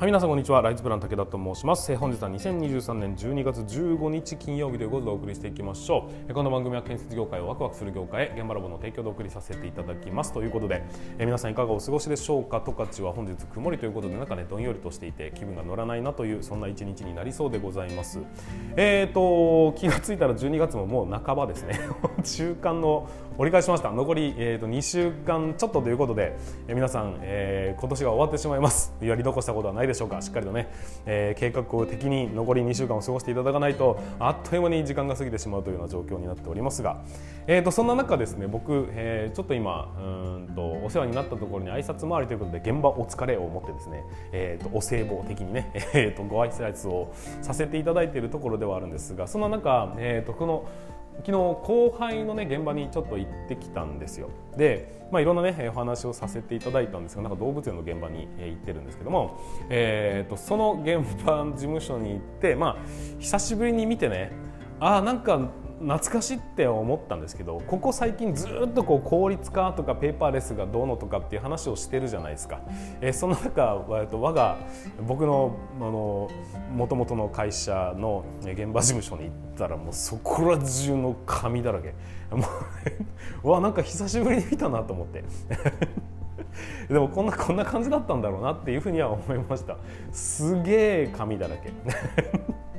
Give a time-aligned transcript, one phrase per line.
[0.00, 0.62] はい、皆さんこんにちは。
[0.62, 1.92] ライズプラン武田と申します。
[1.92, 6.12] えー本日は2023年12月15日金曜日ということでお送りしていきましょう。
[6.26, 10.82] えーこの番組は建設業界をワクワクする業界へ現場ラボの提供でお送りさせていただきますということで、
[11.18, 12.62] えー皆さんいかがお過ごしでしょうか？
[12.64, 18.20] 十勝は本日曇りということでなんかねどんよりとしていて気分が乗らないなというそんな一日になりそうでございます。
[18.78, 21.78] えっ、と気がついたら12月ももう半ばですね。
[22.24, 23.06] 中間の
[23.36, 23.90] 折り返しました。
[23.90, 26.38] 残りえっ、と2週間ちょっとということで、
[26.68, 28.94] えー皆さん、えー今年が終わってしまいます。
[29.02, 30.22] やり残したことはないでしょうか？
[30.22, 30.68] しっかりとね、
[31.06, 37.02] えー計画を的に残り2週間を過ごしていただかないとあっという間に時間が過ぎてしまうというような状況になっておりますが、
[37.46, 50.68] えー、とそんな中ですね僕、えーちょっと今うんとお世話になったところに挨拶回りということで現場お疲れを持ってですね、えー、とお歳暮的にね、えー、とご挨拶をさせていただいているところではあるんですがそんな中、えー、とこの
[51.24, 54.30] 昨日後輩のね現場にちょっと行ってきたんですよ。
[54.56, 62.76] で、まあ、いろんなねお話をさせていただいたんですがなんか動物園の現場に行ってるんですけども、えー、とその現場事務所に行って、まあ、
[63.18, 64.32] 久しぶりに見てね
[64.80, 72.60] ああなんか懐かしいって思ったんですけどここ最近ずっとこう効率化とかペーパーレスがどうのとかっていう話をしてるじゃないですか、
[73.00, 74.58] えーその中、えーと我が
[75.06, 76.30] 僕のあの
[76.74, 81.94] 元々の会社の現場事務所に行ったらもうそこら中の紙だらけ。
[82.30, 82.42] もう
[83.48, 85.24] うわなんか久しぶりに見たなと思って。
[86.88, 89.76] でもこんなこんな感じだったんだろうなっていうふうには思いました。
[90.12, 91.70] すげえ紙だらけ。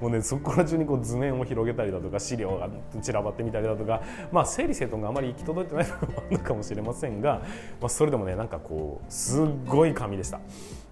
[0.00, 2.68] もうねそこら中にこう図面を広げたりだとか資料が
[3.00, 7.42] 散らばってみたりだとか、まあ、整理整頓があまり行き届いてないのもあるかもしれませんが、
[7.80, 10.40] まあ、それでもねなんかこうすごい紙でした。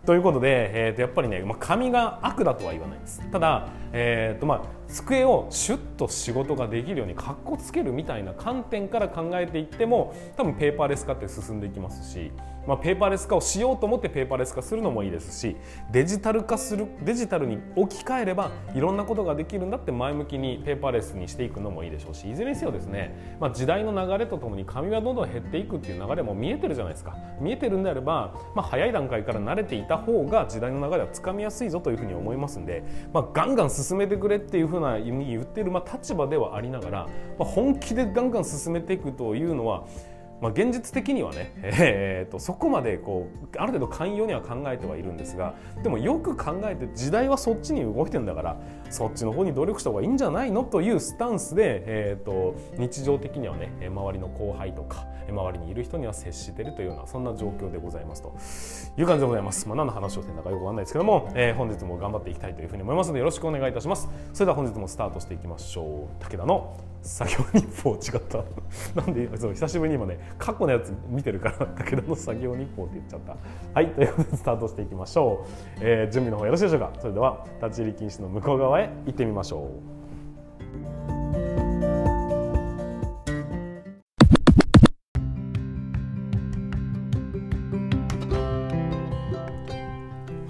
[0.07, 12.33] ということで、えー、とやっぱりね、まあ、紙が悪だとは言わないですただ、えーとまあ、机をシュッと仕事ができるようにかっこつけるみたいな観点から考えていっても多分ペーパーレス化って進んでいきますし、
[12.67, 15.57] まあ、ペーパーレス化をしようと思ってペーパーレス化するのもいいですし
[15.91, 27.17] デジタル化するデジタルに置き換えればいろんなことができるんだって前向きにペーパーレスにしていくのもいいでしょうしいずれにせよですね、まあ、時代の流れとともに紙はどんどん減っていくっていう流れも見えてるじゃないですか。
[27.41, 32.83] 見えてるんであれば、まあ、早い段階から慣れていた方が時代の流れはつかみやすいぞというふうに思いますんで、
[33.13, 37.09] まあ、ガンガン進めてくれっていうふうな意味言ってる、立場ではありながら、
[37.39, 39.85] 本気でガンガン進めていくというのは
[40.41, 48.57] まあ、現実的にはね、えー、とそこまでこうある程度寛容には考えてはいるんですがでもよく考えて時代はそっちに動いてんだから
[48.91, 59.69] そっちの方に努力した方がいいんじゃないのというスタンスで、えー、と日常的にはね周りの後輩とか周りにいる人には接しているというようなそんな状況でございますという感じでございます。
[59.69, 64.09] まあ、何の話をしてるのかよくわかんないですけども、えー本日も頑張っていきたいというふうに思いますのでよろしくお願いいたします。
[64.33, 66.25] それでは本日もスタートしていきましょう。
[66.25, 68.45] 武田の作業日報違った。
[69.01, 73.37] なんでそう久しぶりに今ね過去のやつ見てるから武田の作業日報って言っちゃった。
[73.75, 76.93] はいということでスタートしていきましょう、えー準備の方よろしいでしょうか。
[77.01, 79.65] それでは立ち入り禁止の向こう側へ行ってみましょ
[79.95, 79.98] う。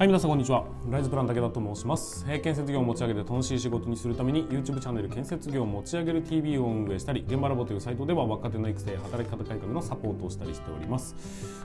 [0.08, 0.64] はい、皆さんこんにちは。
[0.90, 2.24] ライズプラン武田と申します。
[2.24, 11.14] 建設業を持ち上げて楽しい仕事にするために YouTube チャンネル建設業を持ち上げる TV を運営したり、現場ラボというサイトでは若手の育成、働き方改革のサポートをしたりしております。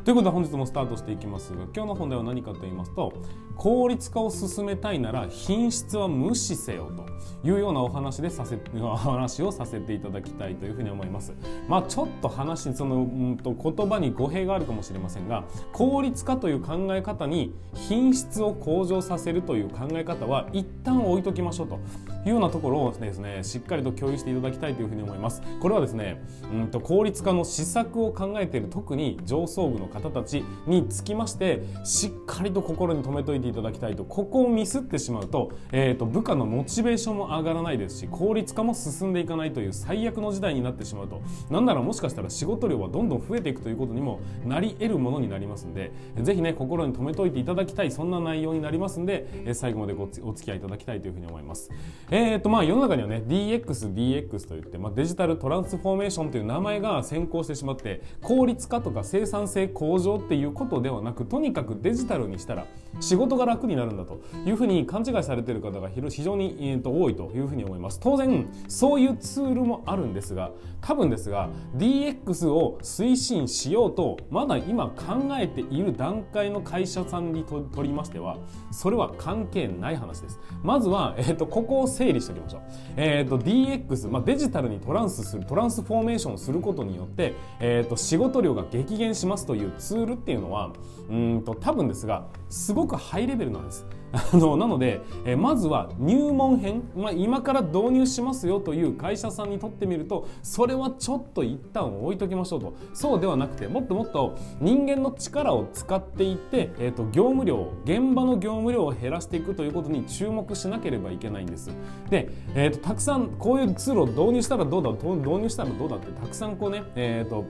[0.03, 3.13] ということで本日もスタートしていきますが、今日の本題は何かと言いますと、
[3.55, 11.33] 効率化を進めたいなら品質は無視せよというようなお話でさせ 話をさせていただきたいというふうに思います。
[11.69, 21.79] まあちょっと話そのうんと言葉に語弊があるかもしれませんが、効率化という考え方に品質を向上させるという考え方は一旦置いときましょうと。
[22.25, 25.41] いうようなところをですねしっかりと共有していただきたいというふうに思います。
[25.61, 34.03] これはですねうんと効率化の施策を考えている特に上層部の方たちにつきましてしっかりと心に留めておいていただきたいと。
[34.03, 41.21] ここをミスってしまうと,、えー、と部下のモチベーションも上がらないですし効率化も進んでいかないという最悪の時代になってしまうと。
[41.49, 45.91] なんならもしかしたら仕事量はどんどん増えていくということにもなり得るものになりますんで
[46.21, 51.71] ぜひね心に留めておいていただきたいそんな内容になりますんで最後までお付き合いいただきたいというふうに思います。
[52.15, 62.67] えーとまあ世の中にはね DX、DX といって、まあ、デジタルトランスフォーメーションという名前が先行してしまって効率化とか生産性向上っていうことではなくとにかくデジタルにしたら
[62.99, 67.99] 仕事が楽になるんだというふうに勘違いされている方が非常に、えーと多いというふうに思います。
[67.99, 70.51] 当然そういうツールもあるんですが
[70.81, 78.37] 多分ですが DX を推進しようとまだ今考えている段階の会社さんにとりましては
[78.71, 80.39] それは関係ない話です。
[80.61, 82.61] まずは、えー、とここを整理しておきましょう。
[82.97, 90.73] えっ、ー、と DX、まあ、デジタルにトランスするトランスフォーメーションをすることによって、えっ、ー、と仕事量が激減しますというツールっていうのは
[91.09, 93.85] うんと多分ですがすごくハイレベルなんです。
[94.13, 102.73] あのなので、えまずは入門編、まあ、今から導入しますよという会社さんにとってみるとそれはちょっと一旦置いときましょうと。
[102.93, 111.71] そうではなくてもっともっと人間の力を使っていって、えーと、業務量現場の業務量を減らしていくということに注目しなければいけないんです。
[112.09, 117.45] で、えーと、たくさんこういうツールを導入したらどうだ導入したらどうだってたくさんこうね、えーと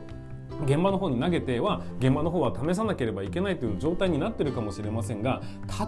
[0.66, 5.42] 現場の方に投げては現場の方は試さなければいけないという状態になってるかもしれませんが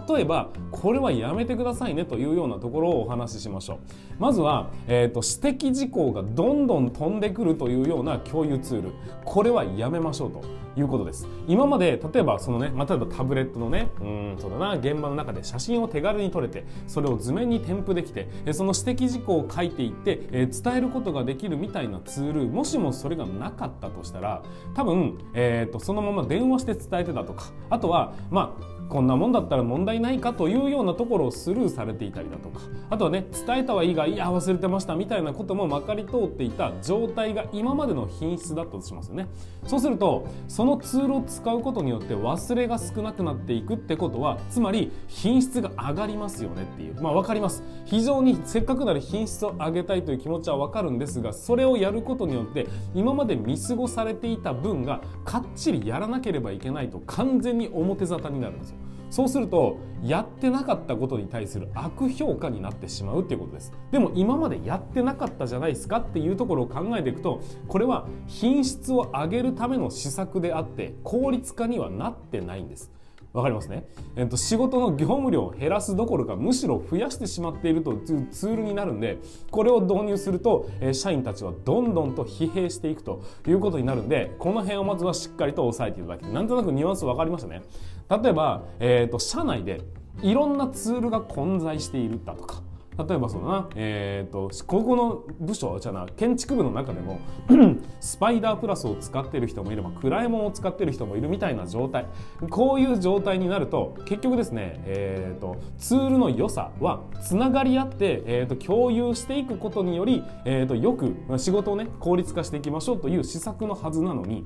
[0.08, 3.78] 例えばこれはやめてくださいねというようなところをお話ししましょう。
[4.18, 8.92] まずは、えーと、指摘事項がどんどん飛んでくるというような共有ツール。
[9.24, 10.65] これはやめましょうと。
[10.76, 11.26] いうことです。
[11.46, 24.42] 今まで例えばそのね、まあ、例えばタブレットのねうんそうだな現場の中で写真を手軽に撮れてそれを図面に添付できてその指摘事項を書いていって、え、伝えることができるみたいなツールもしもそれがなかったとしたら
[24.74, 32.60] 多分、えーと、そのまま電話して伝えてたとかあとはまあこんなもんだったら問題ないかというようなところをスルーされていたりだとか
[32.90, 39.26] あとはね伝えたはいいがいや忘れてましたみたいなこともまかり通っていた状態が今までの品質だったとしますよね。
[39.66, 47.00] そうするとそのツールを使うことによって忘れが少なくなっていくってことはつまり品質が上がりますよねっていう。
[47.00, 47.64] まあ分かります。
[47.84, 58.75] 非常にせっかくなら品質を上げたいという気持ちは分かるんですがそれをやることによって今まで見過ごされていた分がかっちりやらなければいけないと完全に表沙汰になるんですよ。
[59.10, 63.72] そうするとやってなかったことに対する悪評価になってしまうっていうことです。
[63.90, 72.92] でも今までやってなかったじゃないですかっていうところを考えていくとこれは品質を上げるための施策であって効率化にはなってないんです。
[73.36, 73.86] わかりますね、
[74.16, 79.18] えっと、仕事の業務量を減らすどころかむしろ増やしてしまっているというツールになるんで
[79.50, 87.60] これを導入すると、え、社員たちはどんどんと疲弊していくということになるんでこの辺をまずはしっかりと押さえていただきなんとなくニュアンス分かりましたね。
[88.08, 89.82] 例えば、えーと、社内で
[90.22, 92.62] いろんなツールが混在しているだとか
[92.98, 97.20] 例えばそのな、えーと、ここの部署じゃな建築部の中でも
[98.00, 102.06] スパイダープラスを使っている人もいればクライモンを使っている人もいるみたいな状態。
[102.50, 114.44] こういう状態になると結局ですね、えーと、ツールの良さはつながり合って、えーと、共有していくことにより、えー、とよく仕事をね効率化していきましょうという施策のはずなのに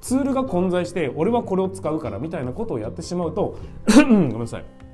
[0.00, 3.58] ツールが混在して俺はこれを使うからみたいなことをやってしまうと
[3.96, 4.89] ごめんなさい。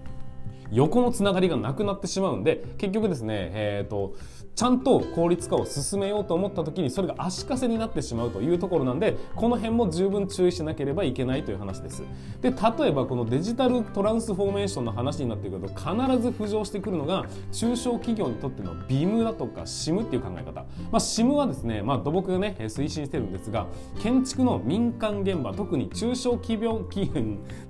[0.72, 4.14] 横のつながりがなくなってしまうんで結局ですね、えーと、
[4.54, 12.02] ちゃんと効率化を進めようと思った時にそれが足かせになってしまうというところなんでこの辺も十分注意しなければいけないという話です。
[12.40, 15.84] で例えばこのデジタルトランスフォーメーションの話になってくると必
[16.20, 23.66] ず浮上してくるのが中小企業にとっての BIM だとか SIM っていう考え方、まあ、SIM はですね、まあ、土木がね推進してるんですが
[24.00, 26.86] 建築の民間現場特に中小企業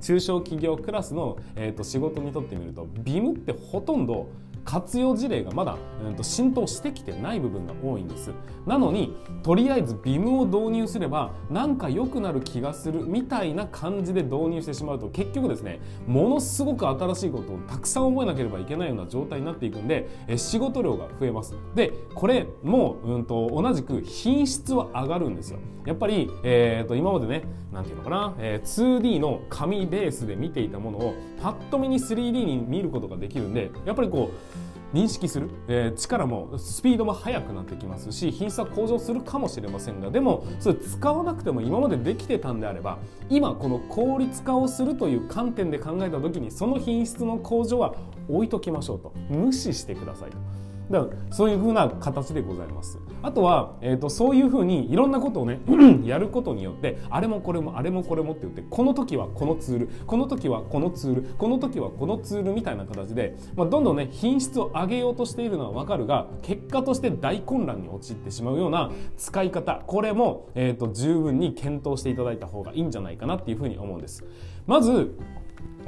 [0.00, 4.28] 中小企業クラスの、えー、と仕事にとってみるとビムってほとんど
[4.66, 8.32] 活用事例がまだ、うん、と浸透してきてない部分が多いんです。
[8.66, 21.54] なのにとりあえず BIM を導入すればなんか良くなる気がするみたいな感じで導入してしまうと結局ですねものすごく新しいことをたくさん覚えなければいけないような状態になっていくんでえ仕事量が増えます。
[21.76, 25.60] でこれも、うんと、同じく品質は上がるんですよ。
[25.84, 34.55] やっぱり、えーと、今までね何て言うのかな、えー、2D の紙ベースで見ていたものをパッと見に 3D に見ることができるんでやっぱりこう
[34.96, 42.98] 認識する、えー、力もスピードも速くなってきますし品質は向上するかもしれませんがでもそれ使わなくても今までできてたんであれば
[43.28, 47.94] 今この効率化をするという観点で考えた時にその品質の向上は
[48.28, 50.65] 置いときましょうと無視してくださいと。
[50.90, 52.98] だからそういうふうな形でございます。
[53.22, 55.60] あとは、えーと、そういうふうにいろんなことをね
[56.04, 74.24] やることによってあれもこれもあれもこれもって言ってこの時はこのツールこの時はこのツールこの時はこのツールみたいな形で、まあ、どんどんね品質を上げようとしているのは分かるが結果として大混乱に陥ってしまうような使い方これも、えーと十分に検討していただいた方がいいんじゃないかなっていうふうに思うんです。
[74.66, 75.16] まず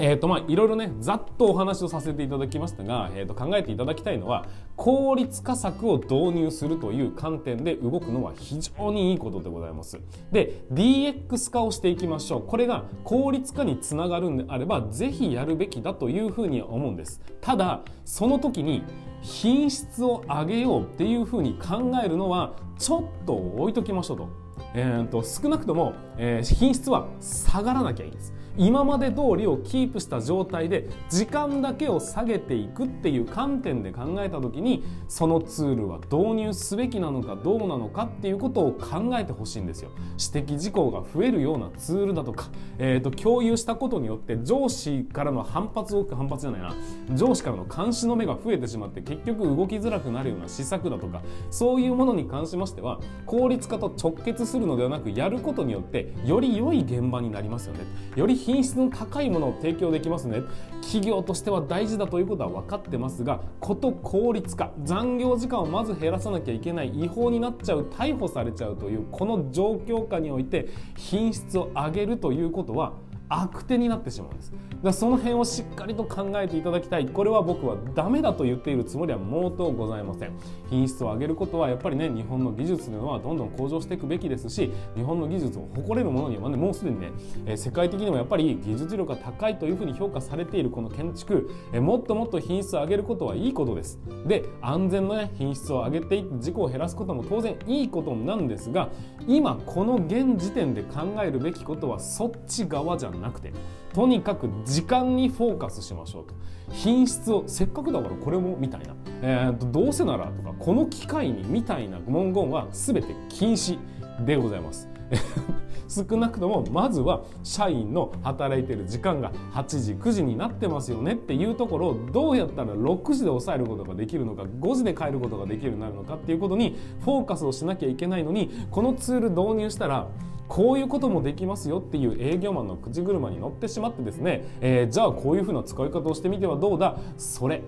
[0.01, 10.01] えーとまあ、いろいろねざっとお話をさせていただきましたが、えー、と考えていただきたいのは効率化策を導入するという観点で動くのは非常にいいことでございます。
[10.31, 12.43] で DX 化をしていきましょう。
[12.47, 17.21] これが効率化につながるんであればぜひやるべきだというふうには思うんです。
[17.41, 18.85] ただその時に
[19.21, 24.29] 品質を上げようっていうふうに考えるのはちょっと置いときましょうと,、
[24.75, 28.33] えーと、少なくとも、えー、品質は下がらなきゃいいんです。
[28.59, 39.91] 今まで通りをキープした状態で時間だけを下げていくっていう観点で考えた時にそのツールは導入すべきなのかどうなのかっていうことを考えてほしいんですよ。
[40.33, 42.49] 指摘事項が増えるようなツールだとか、
[42.79, 46.75] えーと、共有したことによって上司からの反発を反発じゃないな。
[47.15, 57.81] 上司からの監視の目が増えてしまって結局動きづらくなるような施策だとかそういうものに関しましては効率化と直結するのではなくやることによってより良い現場になりますよね。
[58.17, 60.43] より品質の高いものを提供できますね。
[60.81, 72.95] 企業としては大事だということは分かってますがこと効率化残業時間をまず減らさなきゃいけない違法になっちゃう逮捕されちゃうというこの状況下において品質を上げるということは
[73.29, 74.53] 悪手になってしまうんです。
[74.83, 77.07] だその辺をしっかりと考えていただきたい。
[77.07, 80.33] これは僕はダメだと言っているつもりは毛頭ございません。
[80.71, 87.11] 品質を上げることはやっぱりね日本の技術というのはどんどん向上していくべきですし日本の技術を誇れるものには、ね、もうすでにね、
[87.47, 93.99] え世界的にもやっぱり技術力が高いというふうに評価されているこの建築、えもっともっと品質を上げることはいいことです。
[94.27, 98.91] で安全の、ね、品質を上げていって事故を減らすことも当然いいことなんですが
[99.27, 103.18] 今この現時点で考えるべきことはそっち側じゃない。
[103.19, 103.53] なくて
[103.93, 106.35] とにかく時間にフォーカスしましょうと。
[106.71, 113.79] 品質をせっかくだからこれもみたいな、えー、とどうせならとかこの機会にみたいな文言は全て禁止
[114.25, 114.89] でございます。
[115.89, 130.09] 少なくともまずは社員の働いてる時間が8時9時になってますよねっていうところをどうやったら6時で抑えることができるのか5時で帰ることができるようになるのかっていうことにフォーカスをしなきゃいけないのにこのツール導入したら
[130.47, 137.63] こういうこともできますよっていう営業マンの口車に乗ってしまってですね、えー、じゃあこういうふうな使い方をしてみてはどうだそれ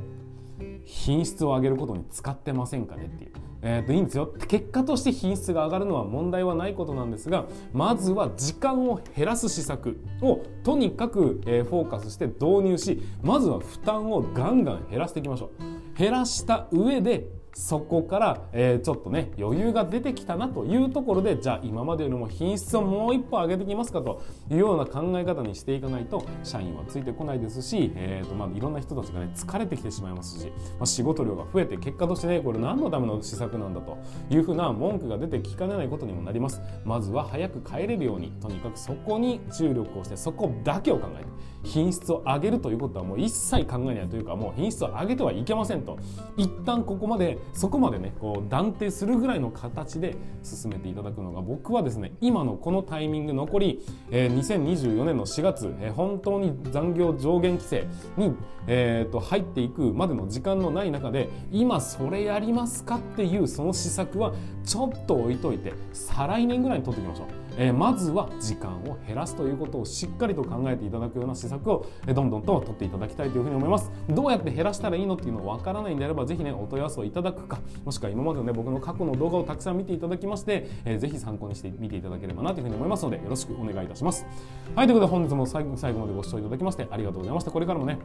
[0.84, 3.49] 品質を上げることに使ってませんかねっていう。
[3.62, 4.32] えー、といいんですよ。
[4.48, 15.98] 結果として品質が上がるのは問題はないことなんですがまずは時間を減らす施策をとにかく、え、フォーカスして導入しまずは負担をガンガン減らしていきましょう。
[15.98, 33.98] 減らした上でそこから、えー、ちょっとね余裕が出てきたなというところでじゃあ今までよりも品質をもう一歩上げてきますかというような考え方にしていかないと社員はついてこないですし、えーとまあ、いろんな人たちがね疲れてきてしまいますし、まあ、仕事量が増えて結果としてねこれ何のための施策なんだと
[34.30, 36.60] いうふうな文句が出てきかねないことにもなります。
[36.84, 41.30] まずは早く帰れるようにとにかくそこに注力をしてそこだけを考えて
[41.62, 45.98] 品質を上げるということはもう一切考えないというかもう品質を上げてはいけませんと。
[46.36, 58.34] 一旦ここまでそこまでねこう断定するぐらいの形で進めていただくのが僕はですね今のこのタイミング残り、えー、2024年の4月、えー、本当に残業上限規制に、
[58.66, 64.32] えー、と入っていくまでの時間のない中で今それやりますかっていうその施策は
[64.64, 67.40] ちょっと置いといて再来年ぐらいに取っていきましょう。
[67.56, 84.26] えー、まずは時間を減らすということをしっかりと考えていただくような施策を、どんどんと取っていただきたいというふうに思いますどうやって減らしたらいいのっていうのわからないんであればぜひねお問い合わせをいただくかもしくは今までのね僕の過去の動画をたくさん見ていただきまして、えー、ぜひ参考にしてみていただければなというふうに思いますのでよろしくお願いいたします。
[84.74, 85.70] はいということで本日も最後
[86.00, 87.50] までご視聴いただきましてありがとうございました。
[87.50, 87.98] これからもね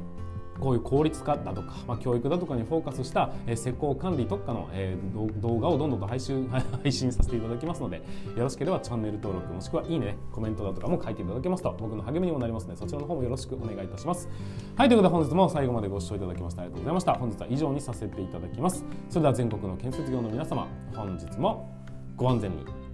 [0.65, 8.01] こういう効率化だとか、まあ、教育だとかにフォーカスした、えー、施工管理特化の、えー、動画をどんどんと配信 配信させていただきますのでよ
[8.37, 14.27] ろしければチャンネル登録もしくはいいねコメントだとかも書いていただけますと僕の励みにもなりますのでそちらの方もよろしくお願いいたします。
[14.75, 17.13] はいということで本日も最後までご視聴いただきましてありがとうございました。
[17.13, 18.83] 本日は以上にさせていただきます。
[19.09, 21.69] それでは全国の建設業の皆様本日も
[22.17, 22.84] ご安全に。